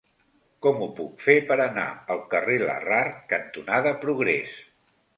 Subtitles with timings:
[0.65, 4.61] Com ho puc fer per anar al carrer Larrard cantonada Progrés?